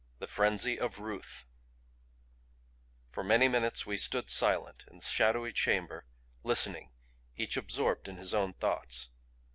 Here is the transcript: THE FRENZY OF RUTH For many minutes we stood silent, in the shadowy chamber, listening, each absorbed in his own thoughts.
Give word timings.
THE 0.17 0.25
FRENZY 0.25 0.79
OF 0.79 0.97
RUTH 0.97 1.45
For 3.11 3.23
many 3.23 3.47
minutes 3.47 3.85
we 3.85 3.97
stood 3.97 4.31
silent, 4.31 4.83
in 4.89 4.97
the 4.97 5.03
shadowy 5.05 5.51
chamber, 5.51 6.07
listening, 6.43 6.89
each 7.37 7.55
absorbed 7.55 8.07
in 8.07 8.17
his 8.17 8.33
own 8.33 8.53
thoughts. 8.53 9.09